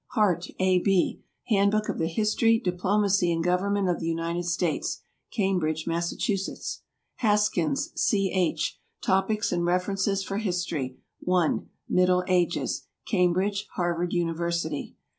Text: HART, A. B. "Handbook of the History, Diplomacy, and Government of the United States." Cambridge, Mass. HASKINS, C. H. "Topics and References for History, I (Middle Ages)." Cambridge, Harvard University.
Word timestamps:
HART, 0.13 0.47
A. 0.57 0.79
B. 0.79 1.21
"Handbook 1.49 1.87
of 1.87 1.99
the 1.99 2.07
History, 2.07 2.57
Diplomacy, 2.57 3.31
and 3.31 3.43
Government 3.43 3.87
of 3.87 3.99
the 3.99 4.07
United 4.07 4.45
States." 4.45 5.03
Cambridge, 5.31 5.85
Mass. 5.85 6.11
HASKINS, 7.17 7.91
C. 8.01 8.31
H. 8.33 8.79
"Topics 9.03 9.51
and 9.51 9.63
References 9.63 10.23
for 10.23 10.37
History, 10.39 10.97
I 11.31 11.59
(Middle 11.87 12.23
Ages)." 12.27 12.87
Cambridge, 13.05 13.67
Harvard 13.75 14.11
University. 14.11 14.95